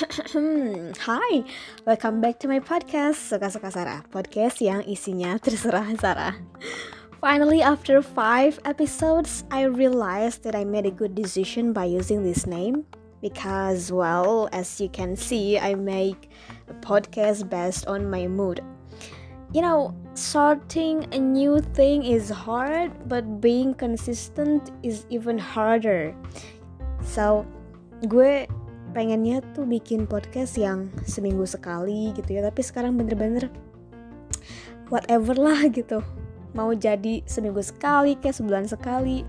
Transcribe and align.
Hmm, 0.00 0.96
hi, 1.04 1.44
welcome 1.84 2.24
back 2.24 2.40
to 2.40 2.48
my 2.48 2.56
podcast 2.56 3.20
Suka-suka 3.20 3.68
Sarah. 3.68 4.00
Podcast 4.08 4.64
yang 4.64 4.80
isinya 4.88 5.36
terserah 5.36 5.92
Sarah. 6.00 6.40
Finally, 7.20 7.60
after 7.60 8.00
five 8.00 8.56
episodes, 8.64 9.44
I 9.52 9.68
realized 9.68 10.40
that 10.48 10.56
I 10.56 10.64
made 10.64 10.88
a 10.88 10.94
good 10.94 11.12
decision 11.12 11.76
by 11.76 11.84
using 11.84 12.24
this 12.24 12.48
name 12.48 12.88
Because, 13.20 13.92
well, 13.92 14.48
as 14.56 14.80
you 14.80 14.88
can 14.88 15.12
see, 15.12 15.60
I 15.60 15.76
make 15.76 16.32
a 16.72 16.74
podcast 16.80 17.52
based 17.52 17.84
on 17.84 18.08
my 18.08 18.24
mood. 18.24 18.64
You 19.52 19.60
know, 19.60 19.92
starting 20.16 21.04
a 21.12 21.20
new 21.20 21.60
thing 21.76 22.08
is 22.08 22.32
hard, 22.32 22.88
but 23.04 23.44
being 23.44 23.76
consistent 23.76 24.72
is 24.80 25.04
even 25.12 25.36
harder. 25.36 26.16
So, 27.04 27.44
gue 28.08 28.48
pengennya 28.90 29.38
tuh 29.54 29.62
bikin 29.66 30.04
podcast 30.04 30.58
yang 30.58 30.90
seminggu 31.06 31.46
sekali 31.46 32.10
gitu 32.18 32.38
ya 32.38 32.42
tapi 32.42 32.60
sekarang 32.60 32.98
bener-bener 32.98 33.46
whatever 34.90 35.38
lah 35.38 35.66
gitu. 35.70 36.02
Mau 36.50 36.74
jadi 36.74 37.22
seminggu 37.24 37.62
sekali 37.62 38.18
kayak 38.18 38.36
sebulan 38.36 38.66
sekali 38.66 39.22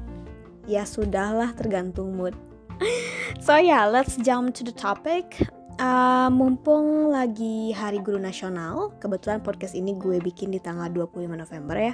ya 0.65 0.85
sudahlah 0.85 1.53
tergantung 1.53 2.17
mood. 2.17 2.33
So 3.41 3.57
yeah 3.57 3.87
let's 3.87 4.19
jump 4.21 4.53
to 4.59 4.61
the 4.61 4.75
topic. 4.75 5.39
Uh, 5.81 6.29
mumpung 6.29 7.09
lagi 7.09 7.73
hari 7.73 7.97
guru 7.97 8.21
nasional 8.21 8.93
kebetulan 9.01 9.41
podcast 9.41 9.73
ini 9.73 9.97
gue 9.97 10.21
bikin 10.21 10.53
di 10.53 10.61
tanggal 10.61 10.91
25 10.93 11.25
November 11.31 11.77
ya. 11.79 11.93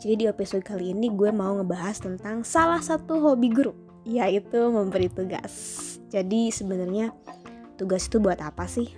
Jadi 0.00 0.24
di 0.24 0.26
episode 0.30 0.64
kali 0.64 0.96
ini 0.96 1.12
gue 1.12 1.28
mau 1.28 1.60
ngebahas 1.60 2.00
tentang 2.00 2.40
salah 2.46 2.80
satu 2.80 3.20
hobi 3.20 3.52
guru 3.52 3.76
yaitu 4.08 4.58
memberi 4.70 5.12
tugas 5.12 5.91
jadi 6.12 6.52
sebenarnya 6.52 7.16
tugas 7.80 8.04
itu 8.04 8.20
buat 8.20 8.36
apa 8.44 8.68
sih? 8.68 8.92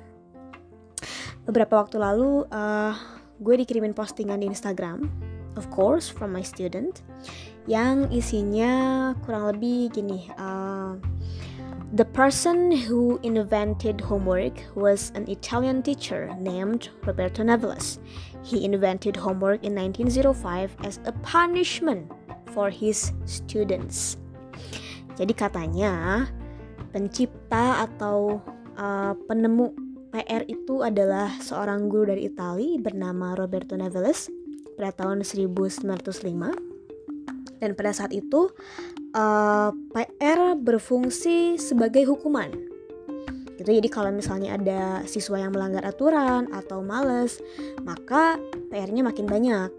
Beberapa 1.47 1.79
waktu 1.79 2.03
lalu 2.03 2.43
uh, 2.51 2.99
gue 3.39 3.55
dikirimin 3.63 3.95
postingan 3.95 4.43
di 4.43 4.51
Instagram, 4.51 5.07
of 5.55 5.71
course 5.71 6.11
from 6.11 6.35
my 6.35 6.43
student, 6.43 7.07
yang 7.71 8.11
isinya 8.11 9.15
kurang 9.23 9.55
lebih 9.55 9.95
gini. 9.95 10.27
Uh, 10.35 10.99
The 11.95 12.05
person 12.05 12.75
who 12.75 13.23
invented 13.23 14.03
homework 14.03 14.59
was 14.75 15.15
an 15.15 15.31
Italian 15.31 15.79
teacher 15.79 16.27
named 16.43 16.91
Roberto 17.07 17.47
Neveles. 17.47 18.03
He 18.43 18.67
invented 18.67 19.15
homework 19.15 19.63
in 19.63 19.79
1905 19.79 20.75
as 20.83 20.99
a 21.07 21.15
punishment 21.23 22.11
for 22.51 22.67
his 22.67 23.15
students. 23.31 24.19
Jadi 25.15 25.39
katanya 25.39 26.27
pencipta 26.95 27.83
atau 27.83 28.39
uh, 28.79 29.19
penemu 29.27 29.75
PR 30.15 30.47
itu 30.47 30.87
adalah 30.87 31.27
seorang 31.43 31.91
guru 31.91 32.15
dari 32.15 32.31
Italia 32.31 32.79
bernama 32.79 33.35
Roberto 33.35 33.75
Neveles 33.75 34.31
pada 34.79 34.95
tahun 34.95 35.27
1905 35.27 35.83
dan 37.59 37.71
pada 37.75 37.91
saat 37.91 38.15
itu 38.15 38.47
uh, 39.11 39.75
PR 39.91 40.55
berfungsi 40.55 41.59
sebagai 41.59 42.07
hukuman. 42.07 42.55
Gitu 43.59 43.71
jadi 43.75 43.89
kalau 43.91 44.15
misalnya 44.15 44.55
ada 44.55 45.03
siswa 45.11 45.43
yang 45.43 45.51
melanggar 45.51 45.83
aturan 45.83 46.47
atau 46.55 46.79
males 46.79 47.43
maka 47.83 48.39
PR-nya 48.71 49.03
makin 49.03 49.27
banyak. 49.27 49.71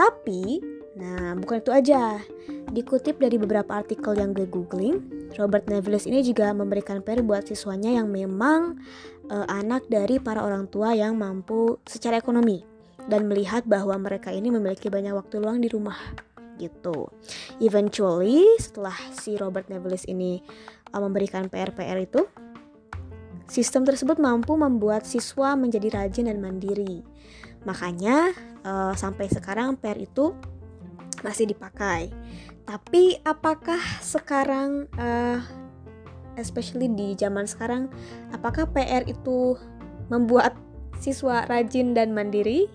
Tapi 0.00 0.73
nah 0.94 1.34
bukan 1.34 1.58
itu 1.58 1.74
aja 1.74 2.22
dikutip 2.70 3.18
dari 3.18 3.34
beberapa 3.34 3.74
artikel 3.74 4.14
yang 4.14 4.30
gue 4.30 4.46
googling 4.46 5.02
Robert 5.34 5.66
Neviles 5.66 6.06
ini 6.06 6.22
juga 6.22 6.54
memberikan 6.54 7.02
PR 7.02 7.22
buat 7.26 7.50
siswanya 7.50 7.90
yang 7.98 8.06
memang 8.06 8.78
uh, 9.26 9.46
anak 9.50 9.90
dari 9.90 10.22
para 10.22 10.42
orang 10.46 10.70
tua 10.70 10.94
yang 10.94 11.18
mampu 11.18 11.82
secara 11.82 12.22
ekonomi 12.22 12.62
dan 13.10 13.28
melihat 13.28 13.66
bahwa 13.66 13.98
mereka 13.98 14.32
ini 14.32 14.48
memiliki 14.48 14.88
banyak 14.88 15.12
waktu 15.12 15.42
luang 15.42 15.60
di 15.60 15.68
rumah 15.68 15.98
gitu. 16.56 17.10
Eventually 17.58 18.46
setelah 18.62 18.94
si 19.14 19.34
Robert 19.34 19.66
Neviles 19.68 20.06
ini 20.06 20.40
uh, 20.94 21.00
memberikan 21.02 21.50
PR-PR 21.50 21.98
itu, 22.00 22.24
sistem 23.50 23.84
tersebut 23.84 24.16
mampu 24.22 24.54
membuat 24.54 25.04
siswa 25.04 25.58
menjadi 25.58 26.00
rajin 26.00 26.30
dan 26.30 26.38
mandiri. 26.40 27.02
Makanya 27.64 28.32
uh, 28.64 28.94
sampai 28.94 29.28
sekarang 29.28 29.76
PR 29.80 29.98
itu 29.98 30.36
masih 31.24 31.48
dipakai. 31.48 32.12
Tapi 32.68 33.18
apakah 33.24 33.80
sekarang, 34.04 34.86
uh, 35.00 35.40
especially 36.36 36.92
di 36.92 37.16
zaman 37.16 37.48
sekarang, 37.48 37.88
apakah 38.30 38.68
PR 38.68 39.08
itu 39.08 39.56
membuat 40.12 40.54
siswa 41.00 41.48
rajin 41.48 41.96
dan 41.96 42.12
mandiri? 42.12 42.68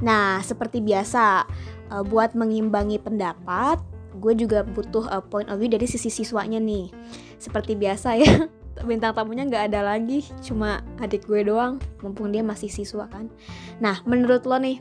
Nah, 0.00 0.40
seperti 0.40 0.80
biasa, 0.80 1.44
uh, 1.92 2.04
buat 2.04 2.32
mengimbangi 2.32 2.96
pendapat, 3.00 3.80
gue 4.16 4.32
juga 4.36 4.64
butuh 4.64 5.04
uh, 5.12 5.20
point 5.20 5.48
of 5.52 5.60
view 5.60 5.68
dari 5.68 5.84
sisi 5.84 6.08
siswanya 6.08 6.56
nih. 6.56 6.88
Seperti 7.36 7.76
biasa 7.76 8.16
ya, 8.16 8.48
bintang 8.88 9.12
tamunya 9.12 9.44
nggak 9.44 9.72
ada 9.72 9.84
lagi, 9.84 10.24
cuma 10.40 10.80
adik 11.04 11.28
gue 11.28 11.44
doang, 11.44 11.76
mumpung 12.00 12.32
dia 12.32 12.40
masih 12.40 12.72
siswa 12.72 13.04
kan. 13.12 13.28
Nah, 13.76 14.00
menurut 14.08 14.48
lo 14.48 14.56
nih, 14.56 14.80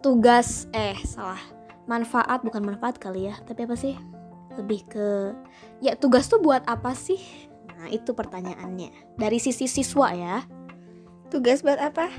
tugas 0.00 0.66
eh 0.72 0.96
salah. 1.04 1.40
Manfaat 1.84 2.40
bukan 2.44 2.64
manfaat 2.64 2.96
kali 2.96 3.28
ya 3.28 3.36
tapi 3.44 3.68
apa 3.68 3.76
sih? 3.76 3.94
Lebih 4.56 4.80
ke 4.88 5.08
ya 5.84 5.94
tugas 5.96 6.26
tuh 6.26 6.40
buat 6.40 6.64
apa 6.66 6.96
sih? 6.96 7.20
Nah 7.76 7.88
itu 7.92 8.12
pertanyaannya. 8.16 9.16
Dari 9.16 9.38
sisi 9.40 9.68
siswa 9.68 10.12
ya. 10.12 10.44
Tugas 11.28 11.62
buat 11.62 11.78
apa? 11.78 12.10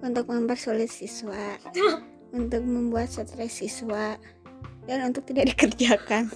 Untuk 0.00 0.28
mempersulit 0.32 0.90
siswa. 0.90 1.56
Untuk 2.36 2.64
membuat 2.64 3.12
stres 3.12 3.58
siswa. 3.58 4.16
Dan 4.86 5.10
untuk 5.10 5.26
tidak 5.26 5.54
dikerjakan. 5.54 6.30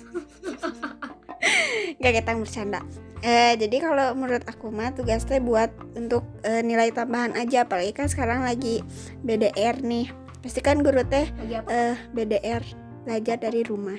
Gak 2.03 2.13
kita 2.19 2.35
bercanda. 2.35 2.83
Eh, 3.23 3.55
jadi 3.57 3.79
kalau 3.79 4.13
menurut 4.19 4.43
aku 4.45 4.75
mah 4.75 4.91
tugasnya 4.93 5.39
buat 5.39 5.71
untuk 5.95 6.27
eh, 6.43 6.61
nilai 6.67 6.91
tambahan 6.91 7.39
aja. 7.39 7.63
Apalagi 7.63 7.95
kan 7.95 8.11
sekarang 8.11 8.43
lagi 8.43 8.83
BDR 9.23 9.81
nih 9.81 10.24
pasti 10.45 10.61
kan 10.61 10.85
guru 10.85 11.01
teh 11.09 11.25
uh, 11.25 11.65
eh, 11.73 11.97
BDR 12.13 12.61
belajar 13.09 13.41
dari 13.41 13.65
rumah. 13.65 13.97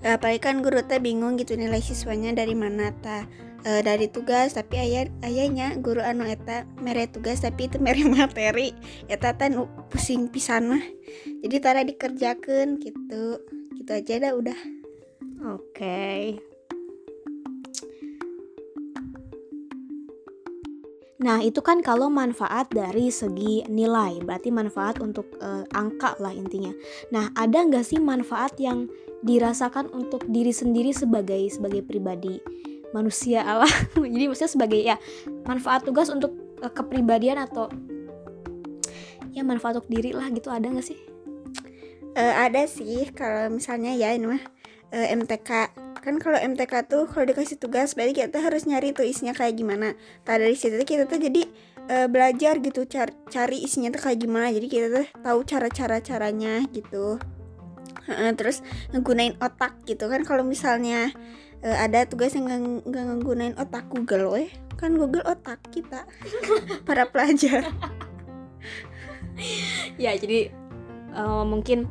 Uh, 0.00 0.16
apalagi 0.16 0.40
kan 0.40 0.64
guru 0.64 0.80
teh 0.80 0.96
bingung 0.96 1.36
gitu 1.36 1.52
nilai 1.52 1.84
siswanya 1.84 2.32
dari 2.32 2.56
mana 2.56 2.96
ta 3.04 3.28
uh, 3.68 3.80
dari 3.84 4.08
tugas 4.08 4.56
tapi 4.56 4.80
ayah 4.80 5.12
ayahnya 5.20 5.76
guru 5.84 6.00
anu 6.00 6.24
eta 6.24 6.64
mere 6.80 7.12
tugas 7.12 7.44
tapi 7.44 7.68
itu 7.68 7.76
mere 7.76 8.00
materi. 8.16 8.72
Eta 9.12 9.36
teh 9.36 9.52
pusing 9.92 10.32
pisan 10.32 10.72
mah. 10.72 10.84
Jadi 11.44 11.56
tara 11.60 11.84
dikerjakan 11.84 12.80
gitu. 12.80 13.44
Gitu 13.76 13.90
aja 13.92 14.14
dah 14.16 14.32
udah. 14.32 14.58
Oke. 15.44 15.76
okay. 15.76 16.51
Nah, 21.22 21.38
itu 21.38 21.62
kan 21.62 21.78
kalau 21.86 22.10
manfaat 22.10 22.74
dari 22.74 23.06
segi 23.14 23.62
nilai, 23.70 24.18
berarti 24.26 24.50
manfaat 24.50 24.98
untuk 24.98 25.30
uh, 25.38 25.62
angka 25.70 26.18
lah 26.18 26.34
intinya. 26.34 26.74
Nah, 27.14 27.30
ada 27.38 27.62
nggak 27.62 27.86
sih 27.86 28.02
manfaat 28.02 28.58
yang 28.58 28.90
dirasakan 29.22 29.86
untuk 29.94 30.26
diri 30.26 30.50
sendiri 30.50 30.90
sebagai 30.90 31.46
sebagai 31.46 31.86
pribadi 31.86 32.42
manusia 32.90 33.46
Allah? 33.50 33.70
Jadi 33.94 34.24
maksudnya 34.26 34.50
sebagai 34.50 34.80
ya 34.82 34.98
manfaat 35.46 35.86
tugas 35.86 36.10
untuk 36.10 36.34
uh, 36.58 36.70
kepribadian 36.74 37.38
atau 37.38 37.70
ya 39.30 39.46
manfaat 39.46 39.78
untuk 39.78 39.94
diri 39.94 40.10
lah 40.10 40.26
gitu 40.34 40.50
ada 40.50 40.66
nggak 40.66 40.86
sih? 40.86 40.98
Uh, 42.18 42.34
ada 42.50 42.66
sih 42.66 43.08
kalau 43.14 43.56
misalnya 43.56 43.94
ya 43.94 44.10
ini 44.12 44.26
mah 44.26 44.42
uh, 44.90 45.06
MTK 45.16 45.70
kan 46.02 46.18
kalau 46.18 46.34
MTK 46.34 46.90
tuh 46.90 47.06
kalau 47.06 47.24
dikasih 47.30 47.62
tugas 47.62 47.94
berarti 47.94 48.26
kita 48.26 48.42
harus 48.42 48.66
nyari 48.66 48.90
tuh 48.90 49.06
isinya 49.06 49.32
kayak 49.32 49.54
gimana. 49.54 49.94
Tak 50.26 50.42
dari 50.42 50.58
situ 50.58 50.82
kita 50.82 51.06
tuh 51.06 51.22
jadi 51.22 51.46
uh, 51.86 52.06
belajar 52.10 52.58
gitu 52.58 52.82
cari, 52.90 53.14
cari 53.30 53.62
isinya 53.62 53.94
tuh 53.94 54.10
kayak 54.10 54.18
gimana. 54.18 54.50
Jadi 54.50 54.66
kita 54.66 54.86
tuh 54.90 55.06
tahu 55.22 55.38
cara-cara 55.46 56.02
caranya 56.02 56.66
gitu 56.74 57.22
terus 58.34 58.66
ngegunain 58.90 59.38
otak 59.38 59.78
gitu. 59.86 60.10
Kan 60.10 60.26
kalau 60.26 60.42
misalnya 60.42 61.14
uh, 61.62 61.78
ada 61.78 62.02
tugas 62.02 62.34
yang 62.34 62.50
nggak 62.82 63.04
ngegunain 63.06 63.54
otak 63.54 63.86
Google 63.86 64.34
weh. 64.34 64.50
Kan 64.74 64.98
Google 64.98 65.22
otak 65.22 65.62
kita 65.70 66.02
para 66.86 67.06
pelajar. 67.06 67.70
Ya 69.96 70.18
jadi 70.18 70.50
uh, 71.14 71.46
mungkin 71.46 71.86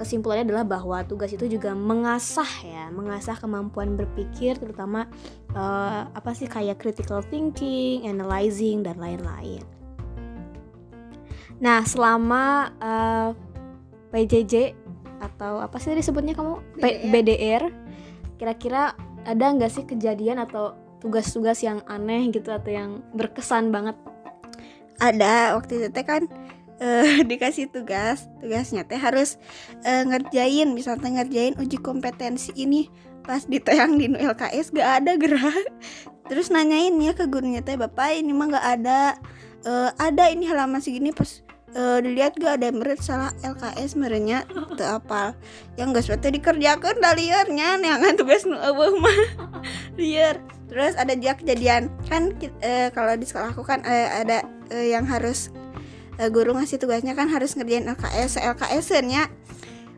kesimpulannya 0.00 0.48
adalah 0.48 0.64
bahwa 0.64 1.04
tugas 1.04 1.28
itu 1.28 1.44
juga 1.44 1.76
mengasah 1.76 2.48
ya, 2.64 2.88
mengasah 2.88 3.36
kemampuan 3.36 4.00
berpikir 4.00 4.56
terutama 4.56 5.04
uh, 5.52 6.08
apa 6.08 6.32
sih 6.32 6.48
kayak 6.48 6.80
critical 6.80 7.20
thinking, 7.20 8.08
analyzing 8.08 8.80
dan 8.80 8.96
lain-lain. 8.96 9.60
Nah, 11.60 11.84
selama 11.84 12.72
uh, 12.80 13.36
eh, 14.16 14.24
PJJ 14.24 14.72
atau 15.20 15.60
apa 15.60 15.76
sih 15.76 15.92
disebutnya 15.92 16.32
kamu? 16.32 16.80
BDR, 16.80 17.12
BDR 17.12 17.64
kira-kira 18.40 18.96
ada 19.28 19.44
nggak 19.52 19.68
sih 19.68 19.84
kejadian 19.84 20.40
atau 20.40 20.72
tugas-tugas 21.04 21.60
yang 21.60 21.84
aneh 21.84 22.32
gitu 22.32 22.48
atau 22.48 22.72
yang 22.72 23.04
berkesan 23.12 23.68
banget? 23.68 24.00
Ada 24.96 25.60
waktu 25.60 25.84
itu 25.84 25.88
teh 25.92 26.04
kan 26.08 26.24
uh, 26.80 27.22
dikasih 27.30 27.70
tugas 27.70 28.26
tugasnya 28.40 28.82
teh 28.88 28.98
harus 28.98 29.36
uh, 29.84 30.02
ngerjain 30.08 30.72
misalnya 30.72 31.22
ngerjain 31.22 31.54
uji 31.60 31.78
kompetensi 31.78 32.50
ini 32.56 32.88
pas 33.22 33.44
ditayang 33.44 34.00
di 34.00 34.10
LKS 34.10 34.72
gak 34.74 35.04
ada 35.04 35.12
gerak 35.20 35.54
terus 36.28 36.48
nanyain 36.48 36.96
ya 36.98 37.12
ke 37.12 37.28
gurunya 37.28 37.60
teh 37.60 37.76
bapak 37.76 38.18
ini 38.18 38.32
mah 38.32 38.48
gak 38.56 38.66
ada 38.80 39.00
uh, 39.68 39.90
ada 40.00 40.32
ini 40.32 40.48
halaman 40.48 40.80
segini 40.80 41.12
pas 41.12 41.44
uh, 41.76 41.98
dilihat 42.02 42.34
gak 42.38 42.62
ada 42.62 42.68
merit 42.74 43.00
salah 43.02 43.30
LKS 43.44 43.94
merenya 43.98 44.46
itu 44.72 44.84
apa 44.84 45.36
yang 45.78 45.94
gak 45.94 46.06
sepatu 46.06 46.32
dikerjakan 46.32 46.98
dah 46.98 47.14
liarnya 47.14 47.78
kan 47.80 48.14
tugas 48.16 48.46
nu 48.46 48.56
mah. 48.56 49.18
Liar. 49.98 50.40
Terus 50.70 50.94
ada 50.94 51.18
juga 51.18 51.34
kejadian 51.42 51.90
kan 52.06 52.30
uh, 52.62 52.88
kalau 52.94 53.18
di 53.18 53.26
sekolah 53.26 53.50
aku 53.50 53.66
kan 53.66 53.82
uh, 53.82 54.22
ada 54.22 54.46
uh, 54.70 54.86
yang 54.86 55.02
harus 55.02 55.50
uh, 56.20 56.28
guru 56.28 56.52
ngasih 56.52 56.76
tugasnya 56.76 57.16
kan 57.16 57.32
harus 57.32 57.56
ngerjain 57.56 57.88
LKS 57.88 58.36
LKS 58.36 59.00
nya 59.08 59.32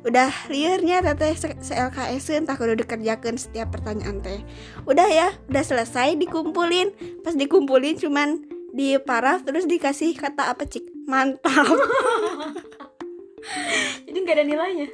udah 0.03 0.51
liarnya 0.51 0.99
teteh 1.03 1.35
se 1.39 1.75
LKS 1.75 2.43
entah 2.43 2.59
kudu 2.59 2.75
dikerjakan 2.75 3.39
setiap 3.39 3.71
pertanyaan 3.71 4.19
teh. 4.19 4.43
Udah 4.83 5.07
ya 5.07 5.31
udah 5.47 5.63
selesai 5.63 6.19
dikumpulin. 6.19 6.91
Pas 7.23 7.39
dikumpulin 7.39 7.95
cuman 8.03 8.43
di 8.75 8.99
paraf 8.99 9.47
terus 9.47 9.71
dikasih 9.71 10.19
kata 10.19 10.51
apa 10.51 10.67
cik? 10.67 11.07
Mantap. 11.07 11.55
Jadi 14.07 14.19
nggak 14.23 14.37
ada 14.39 14.45
nilainya? 14.47 14.89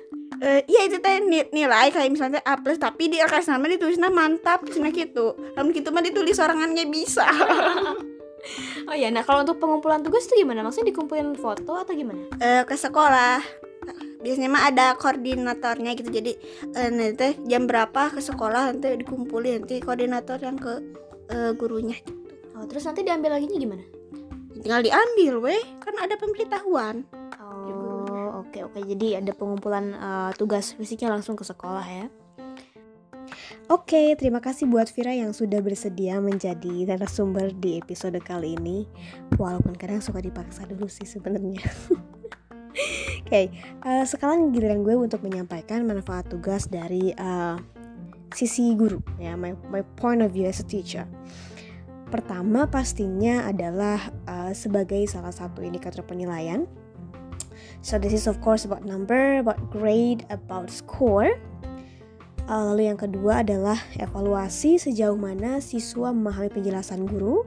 Uh, 0.44 0.60
iya 0.68 0.84
itu 0.84 1.00
teh. 1.00 1.24
Nilai 1.56 1.88
kayak 1.88 2.12
misalnya 2.12 2.44
A 2.44 2.60
plus 2.60 2.76
tapi 2.76 3.08
di 3.08 3.16
LKS 3.16 3.48
nama 3.48 3.64
ditulisnya 3.64 4.12
mantap 4.12 4.60
cina 4.68 4.92
gitu. 4.92 5.40
Namun 5.56 5.72
gitu 5.72 5.88
mah 5.88 6.04
ditulis 6.04 6.36
sorangannya 6.36 6.84
bisa 6.84 7.24
oh 8.88 8.96
iya 8.96 9.12
nah 9.12 9.22
kalau 9.22 9.44
untuk 9.44 9.60
pengumpulan 9.60 10.00
tugas 10.00 10.24
itu 10.26 10.42
gimana? 10.42 10.64
Maksudnya 10.64 10.90
dikumpulin 10.90 11.36
foto 11.36 11.76
atau 11.76 11.92
gimana? 11.92 12.26
Uh, 12.40 12.64
ke 12.64 12.74
sekolah. 12.74 13.44
Biasanya 14.18 14.50
mah 14.50 14.64
ada 14.72 14.86
koordinatornya 14.98 15.94
gitu. 15.94 16.10
Jadi 16.10 16.32
uh, 16.74 16.90
nanti 16.90 17.38
jam 17.46 17.68
berapa 17.68 18.10
ke 18.10 18.20
sekolah 18.24 18.74
nanti 18.74 18.98
dikumpulin. 18.98 19.62
Nanti 19.62 19.78
koordinator 19.78 20.40
yang 20.40 20.58
ke 20.58 20.74
uh, 21.30 21.52
gurunya 21.54 22.00
gitu. 22.00 22.16
oh 22.58 22.66
terus 22.66 22.88
nanti 22.88 23.06
diambil 23.06 23.38
lagi 23.38 23.46
gimana? 23.46 23.84
Tinggal 24.58 24.82
diambil 24.82 25.34
weh. 25.38 25.62
Kan 25.78 25.94
ada 26.00 26.18
pemberitahuan. 26.18 27.06
Oke 28.48 28.64
oke. 28.64 28.80
Jadi 28.80 29.12
ada 29.12 29.32
pengumpulan 29.36 29.92
uh, 29.92 30.30
tugas 30.32 30.72
fisiknya 30.72 31.12
langsung 31.12 31.36
ke 31.36 31.44
sekolah 31.44 31.84
ya. 31.84 32.06
Oke, 33.68 34.16
terima 34.16 34.40
kasih 34.40 34.64
buat 34.64 34.88
Vira 34.88 35.12
yang 35.12 35.36
sudah 35.36 35.60
bersedia 35.60 36.24
menjadi 36.24 36.88
narasumber 36.88 37.52
di 37.52 37.76
episode 37.76 38.16
kali 38.24 38.56
ini. 38.56 38.88
Walaupun 39.36 39.76
kadang 39.76 40.00
suka 40.00 40.24
dipaksa 40.24 40.64
dulu 40.64 40.88
sih 40.88 41.04
sebenarnya. 41.04 41.60
Oke, 43.20 43.28
okay, 43.28 43.46
uh, 43.84 44.00
eh, 44.00 44.04
sekarang 44.08 44.56
giliran 44.56 44.80
gue 44.80 44.96
untuk 44.96 45.20
menyampaikan 45.20 45.84
manfaat 45.84 46.32
tugas 46.32 46.64
dari 46.64 47.12
uh, 47.20 47.60
sisi 48.32 48.72
guru 48.72 49.04
ya, 49.20 49.36
my, 49.36 49.52
my 49.68 49.84
point 50.00 50.24
of 50.24 50.32
view 50.32 50.48
as 50.48 50.64
a 50.64 50.66
teacher. 50.66 51.04
Pertama 52.08 52.72
pastinya 52.72 53.44
adalah 53.44 54.00
uh, 54.24 54.56
sebagai 54.56 55.04
salah 55.04 55.36
satu 55.36 55.60
indikator 55.60 56.00
penilaian 56.08 56.64
So 57.80 57.98
this 57.98 58.12
is 58.12 58.26
of 58.26 58.40
course 58.40 58.64
about 58.64 58.84
number, 58.84 59.38
about 59.38 59.70
grade, 59.70 60.26
about 60.30 60.70
score. 60.70 61.38
Uh, 62.48 62.72
lalu 62.72 62.88
yang 62.88 62.96
kedua 62.96 63.44
adalah 63.44 63.76
evaluasi 64.00 64.80
sejauh 64.80 65.20
mana 65.20 65.60
siswa 65.60 66.16
memahami 66.16 66.48
penjelasan 66.48 67.04
guru. 67.04 67.44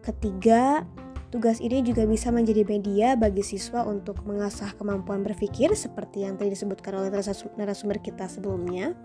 Ketiga, 0.00 0.88
tugas 1.28 1.60
ini 1.60 1.84
juga 1.84 2.08
bisa 2.08 2.32
menjadi 2.32 2.64
media 2.64 3.12
bagi 3.12 3.44
siswa 3.44 3.84
untuk 3.84 4.24
mengasah 4.24 4.72
kemampuan 4.80 5.20
berpikir 5.20 5.76
seperti 5.76 6.24
yang 6.24 6.40
tadi 6.40 6.56
disebutkan 6.56 6.96
oleh 6.96 7.12
narasumber 7.60 8.00
kita 8.00 8.24
sebelumnya. 8.24 8.96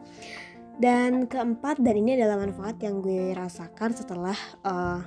Dan 0.79 1.27
keempat, 1.27 1.83
dan 1.83 1.99
ini 1.99 2.15
adalah 2.15 2.39
manfaat 2.39 2.79
yang 2.79 3.03
gue 3.03 3.35
rasakan 3.35 3.97
setelah 3.97 4.37
uh, 4.63 5.03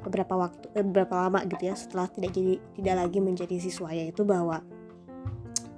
beberapa 0.00 0.48
waktu, 0.48 0.64
eh, 0.78 0.84
beberapa 0.86 1.28
lama 1.28 1.44
gitu 1.44 1.68
ya, 1.68 1.76
setelah 1.76 2.08
tidak 2.08 2.32
jadi 2.32 2.56
tidak 2.78 2.94
lagi 3.04 3.18
menjadi 3.20 3.56
siswa 3.60 3.92
yaitu 3.92 4.24
bahwa 4.24 4.64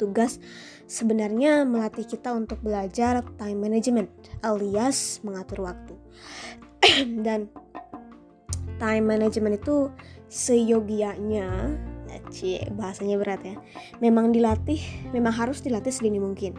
tugas 0.00 0.40
sebenarnya 0.88 1.68
melatih 1.68 2.08
kita 2.08 2.32
untuk 2.32 2.56
belajar 2.64 3.20
time 3.36 3.60
management 3.60 4.08
alias 4.40 5.20
mengatur 5.20 5.68
waktu. 5.68 5.94
Dan 7.26 7.52
time 8.80 9.04
management 9.04 9.60
itu 9.60 9.92
seyogianya 10.32 11.76
cie 12.30 12.66
bahasanya 12.74 13.18
berat 13.18 13.42
ya 13.42 13.56
memang 14.02 14.34
dilatih 14.34 14.80
memang 15.14 15.34
harus 15.34 15.62
dilatih 15.62 15.94
sedini 15.94 16.18
mungkin 16.18 16.58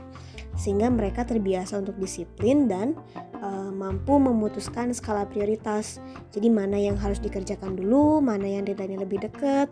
sehingga 0.60 0.92
mereka 0.92 1.24
terbiasa 1.24 1.80
untuk 1.80 1.96
disiplin 1.98 2.68
dan 2.68 2.94
uh, 3.40 3.72
mampu 3.72 4.20
memutuskan 4.20 4.92
skala 4.92 5.24
prioritas 5.28 6.04
jadi 6.36 6.52
mana 6.52 6.76
yang 6.76 7.00
harus 7.00 7.24
dikerjakan 7.24 7.80
dulu 7.80 8.20
mana 8.20 8.46
yang 8.46 8.68
deadline 8.68 9.00
lebih 9.00 9.24
dekat 9.24 9.72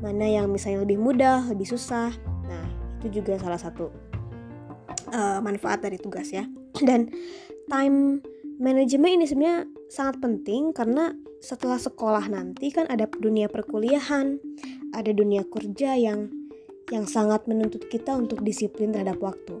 mana 0.00 0.24
yang 0.24 0.48
misalnya 0.48 0.84
lebih 0.84 1.00
mudah 1.00 1.44
lebih 1.48 1.68
susah 1.68 2.12
itu 3.04 3.20
juga 3.20 3.36
salah 3.36 3.60
satu 3.60 3.92
uh, 5.12 5.38
manfaat 5.44 5.84
dari 5.84 6.00
tugas 6.00 6.32
ya. 6.32 6.48
Dan 6.88 7.12
time 7.68 8.24
management 8.56 9.20
ini 9.20 9.24
sebenarnya 9.28 9.60
sangat 9.92 10.24
penting 10.24 10.72
karena 10.72 11.12
setelah 11.44 11.76
sekolah 11.76 12.24
nanti 12.32 12.72
kan 12.72 12.88
ada 12.88 13.04
dunia 13.04 13.52
perkuliahan 13.52 14.40
ada 14.96 15.12
dunia 15.12 15.44
kerja 15.44 15.92
yang 15.92 16.32
yang 16.88 17.04
sangat 17.04 17.44
menuntut 17.44 17.84
kita 17.92 18.16
untuk 18.16 18.40
disiplin 18.40 18.92
terhadap 18.92 19.20
waktu. 19.20 19.60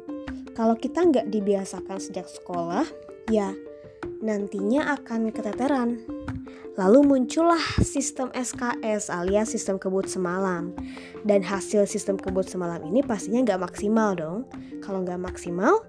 Kalau 0.54 0.78
kita 0.78 1.04
nggak 1.04 1.28
dibiasakan 1.28 1.98
sejak 2.00 2.30
sekolah 2.30 2.86
ya 3.28 3.52
nantinya 4.24 4.96
akan 4.96 5.28
keteteran 5.34 6.00
Lalu 6.74 7.06
muncullah 7.06 7.62
sistem 7.86 8.34
SKS 8.34 9.06
alias 9.06 9.54
sistem 9.54 9.78
kebut 9.78 10.10
semalam. 10.10 10.74
Dan 11.22 11.46
hasil 11.46 11.86
sistem 11.86 12.18
kebut 12.18 12.50
semalam 12.50 12.82
ini 12.82 12.98
pastinya 12.98 13.46
nggak 13.46 13.70
maksimal 13.70 14.18
dong. 14.18 14.38
Kalau 14.82 15.06
nggak 15.06 15.22
maksimal, 15.22 15.86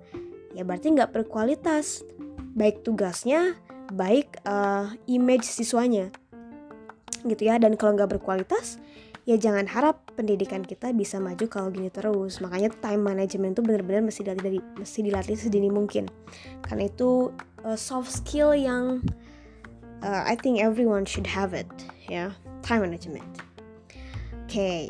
ya 0.53 0.61
berarti 0.61 0.93
nggak 0.93 1.09
berkualitas. 1.09 2.05
Baik 2.53 2.85
tugasnya, 2.85 3.57
baik 3.89 4.37
uh, 4.45 4.93
image 5.09 5.49
siswanya. 5.49 6.13
Gitu 7.25 7.49
ya, 7.49 7.57
dan 7.57 7.73
kalau 7.81 7.97
nggak 7.97 8.21
berkualitas, 8.21 8.77
ya 9.25 9.41
jangan 9.41 9.65
harap 9.65 10.05
pendidikan 10.13 10.61
kita 10.61 10.93
bisa 10.93 11.17
maju 11.17 11.49
kalau 11.49 11.73
gini 11.73 11.89
terus. 11.89 12.37
Makanya 12.45 12.69
time 12.77 13.01
management 13.01 13.57
itu 13.57 13.61
benar-benar 13.65 14.05
mesti 14.05 14.21
dilatih, 14.21 14.61
mesti 14.77 14.99
dilatih 15.01 15.35
sedini 15.35 15.73
mungkin. 15.73 16.05
Karena 16.61 16.85
itu 16.85 17.33
uh, 17.65 17.75
soft 17.75 18.13
skill 18.13 18.53
yang 18.53 19.01
uh, 20.05 20.21
I 20.21 20.37
think 20.37 20.61
everyone 20.61 21.09
should 21.09 21.25
have 21.25 21.57
it. 21.57 21.67
Ya 22.05 22.37
time 22.61 22.85
management. 22.85 23.25
Oke 24.45 24.53
okay. 24.53 24.81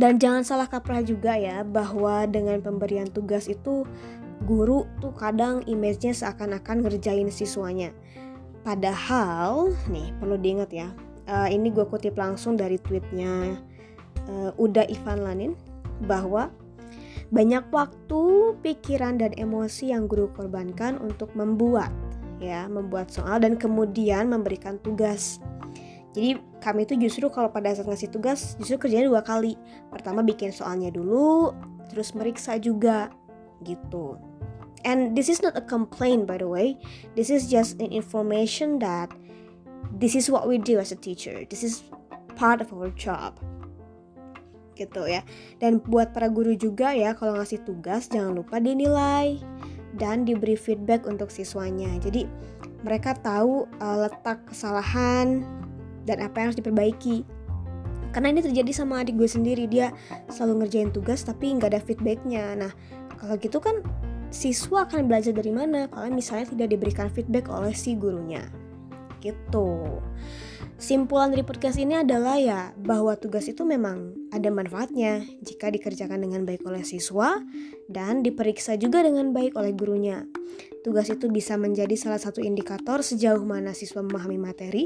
dan 0.00 0.16
jangan 0.16 0.40
salah 0.44 0.68
kaprah 0.68 1.04
juga 1.04 1.36
ya 1.36 1.60
bahwa 1.60 2.24
dengan 2.24 2.64
pemberian 2.64 3.08
tugas 3.12 3.48
itu 3.48 3.84
guru 4.44 4.88
tuh 5.00 5.12
kadang 5.16 5.64
image-nya 5.68 6.16
seakan-akan 6.16 6.84
ngerjain 6.84 7.28
siswanya. 7.28 7.92
Padahal 8.64 9.72
nih 9.92 10.12
perlu 10.16 10.36
diingat 10.40 10.72
ya 10.72 10.88
uh, 11.30 11.48
ini 11.50 11.70
gue 11.70 11.84
kutip 11.86 12.16
langsung 12.16 12.54
dari 12.56 12.78
tweetnya 12.80 13.58
uh, 14.30 14.50
Uda 14.56 14.86
Ivan 14.88 15.22
Lanin 15.22 15.52
bahwa 16.06 16.50
banyak 17.26 17.66
waktu, 17.74 18.54
pikiran, 18.62 19.18
dan 19.18 19.34
emosi 19.34 19.90
yang 19.90 20.06
guru 20.06 20.30
korbankan 20.30 20.94
untuk 21.02 21.34
membuat 21.34 21.90
ya 22.40 22.68
membuat 22.68 23.08
soal 23.08 23.40
dan 23.40 23.56
kemudian 23.56 24.28
memberikan 24.28 24.76
tugas. 24.80 25.40
Jadi 26.16 26.40
kami 26.64 26.88
itu 26.88 26.96
justru 26.96 27.28
kalau 27.28 27.52
pada 27.52 27.76
saat 27.76 27.84
ngasih 27.84 28.08
tugas 28.08 28.56
justru 28.56 28.88
kerjanya 28.88 29.12
dua 29.12 29.20
kali. 29.20 29.56
Pertama 29.92 30.24
bikin 30.24 30.48
soalnya 30.48 30.88
dulu 30.88 31.52
terus 31.92 32.16
meriksa 32.16 32.56
juga 32.56 33.12
gitu. 33.64 34.16
And 34.84 35.18
this 35.18 35.28
is 35.28 35.44
not 35.44 35.58
a 35.58 35.64
complaint 35.64 36.24
by 36.24 36.40
the 36.40 36.48
way. 36.48 36.80
This 37.18 37.28
is 37.28 37.52
just 37.52 37.76
an 37.80 37.92
information 37.92 38.80
that 38.80 39.12
this 39.92 40.16
is 40.16 40.32
what 40.32 40.48
we 40.48 40.56
do 40.56 40.80
as 40.80 40.92
a 40.92 40.98
teacher. 40.98 41.44
This 41.48 41.60
is 41.60 41.84
part 42.36 42.64
of 42.64 42.72
our 42.72 42.92
job. 42.96 43.36
Gitu 44.76 45.08
ya. 45.08 45.20
Dan 45.60 45.84
buat 45.84 46.16
para 46.16 46.32
guru 46.32 46.56
juga 46.56 46.96
ya 46.96 47.12
kalau 47.12 47.36
ngasih 47.36 47.64
tugas 47.64 48.08
jangan 48.08 48.36
lupa 48.36 48.56
dinilai 48.56 49.40
dan 49.96 50.28
diberi 50.28 50.54
feedback 50.54 51.04
untuk 51.08 51.32
siswanya. 51.32 51.90
Jadi 52.00 52.28
mereka 52.84 53.16
tahu 53.18 53.66
uh, 53.80 54.06
letak 54.06 54.46
kesalahan 54.46 55.42
dan 56.06 56.22
apa 56.22 56.36
yang 56.38 56.46
harus 56.52 56.60
diperbaiki. 56.60 57.26
Karena 58.14 58.32
ini 58.32 58.40
terjadi 58.40 58.72
sama 58.72 59.04
adik 59.04 59.20
gue 59.20 59.28
sendiri, 59.28 59.68
dia 59.68 59.92
selalu 60.32 60.64
ngerjain 60.64 60.88
tugas 60.88 61.20
tapi 61.20 61.52
nggak 61.52 61.74
ada 61.76 61.80
feedbacknya. 61.82 62.56
Nah 62.56 62.72
kalau 63.16 63.36
gitu 63.36 63.58
kan 63.60 63.82
siswa 64.30 64.88
akan 64.88 65.08
belajar 65.08 65.32
dari 65.32 65.52
mana 65.52 65.88
kalau 65.92 66.08
misalnya 66.12 66.48
tidak 66.52 66.68
diberikan 66.76 67.08
feedback 67.12 67.48
oleh 67.48 67.72
si 67.72 67.96
gurunya. 67.96 68.44
Gitu. 69.26 69.68
Simpulan 70.76 71.32
dari 71.32 71.40
podcast 71.40 71.80
ini 71.80 71.96
adalah 71.96 72.36
ya 72.36 72.76
bahwa 72.76 73.16
tugas 73.16 73.48
itu 73.48 73.64
memang 73.64 74.12
ada 74.28 74.52
manfaatnya 74.52 75.24
jika 75.40 75.72
dikerjakan 75.72 76.20
dengan 76.20 76.44
baik 76.44 76.68
oleh 76.68 76.84
siswa 76.84 77.40
dan 77.88 78.20
diperiksa 78.20 78.76
juga 78.76 79.00
dengan 79.00 79.32
baik 79.32 79.56
oleh 79.56 79.72
gurunya. 79.72 80.28
Tugas 80.84 81.08
itu 81.08 81.32
bisa 81.32 81.56
menjadi 81.56 81.96
salah 81.96 82.20
satu 82.20 82.44
indikator 82.44 83.00
sejauh 83.00 83.40
mana 83.42 83.72
siswa 83.72 84.04
memahami 84.04 84.36
materi 84.36 84.84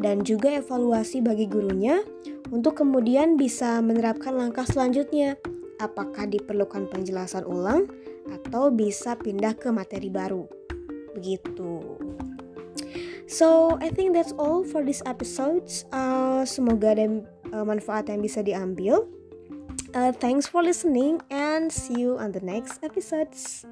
dan 0.00 0.24
juga 0.24 0.56
evaluasi 0.56 1.20
bagi 1.20 1.46
gurunya 1.46 2.00
untuk 2.48 2.80
kemudian 2.80 3.36
bisa 3.36 3.78
menerapkan 3.84 4.32
langkah 4.34 4.64
selanjutnya. 4.64 5.36
Apakah 5.76 6.24
diperlukan 6.24 6.88
penjelasan 6.88 7.44
ulang 7.44 7.84
atau 8.32 8.72
bisa 8.72 9.14
pindah 9.20 9.52
ke 9.52 9.68
materi 9.68 10.08
baru. 10.08 10.48
Begitu. 11.12 12.00
So 13.26 13.78
I 13.82 13.90
think 13.90 14.14
that's 14.14 14.32
all 14.38 14.62
for 14.62 14.86
this 14.86 15.02
episodes. 15.04 15.84
Uh, 15.90 16.46
semoga 16.46 16.94
ada 16.94 17.06
uh, 17.50 17.64
manfaat 17.66 18.06
yang 18.06 18.22
bisa 18.22 18.42
diambil. 18.42 19.06
Uh, 19.94 20.14
thanks 20.14 20.46
for 20.46 20.62
listening 20.62 21.18
and 21.30 21.72
see 21.72 22.06
you 22.06 22.18
on 22.18 22.30
the 22.30 22.42
next 22.42 22.82
episodes. 22.86 23.66